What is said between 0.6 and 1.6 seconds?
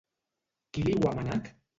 Qui li ho ha manat?